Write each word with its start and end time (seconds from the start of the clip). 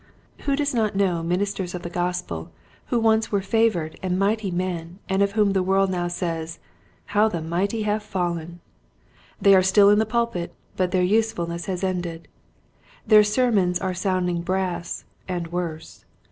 Who 0.47 0.55
does 0.55 0.73
not 0.73 0.95
know 0.95 1.21
ministers 1.21 1.75
of 1.75 1.83
the 1.83 1.89
Gospel 1.91 2.49
who 2.87 2.99
once 2.99 3.31
were 3.31 3.43
favored 3.43 3.99
and 4.01 4.17
mighty 4.17 4.49
men 4.49 4.97
and 5.07 5.21
of 5.21 5.33
whom 5.33 5.53
the 5.53 5.61
world 5.61 5.91
now 5.91 6.07
says, 6.07 6.57
How 7.05 7.25
are 7.25 7.29
the 7.29 7.39
mighty 7.39 7.83
fallen! 7.99 8.61
They 9.39 9.53
are 9.53 9.61
still 9.61 9.91
in 9.91 9.99
the 9.99 10.07
pulpit 10.07 10.55
but 10.75 10.89
their 10.89 11.03
usefulness 11.03 11.67
has 11.67 11.83
ended. 11.83 12.27
Their 13.05 13.23
ser 13.23 13.51
mons 13.51 13.79
are 13.79 13.93
sounding 13.93 14.41
brass 14.41 15.05
and 15.27 15.51
worse. 15.51 16.03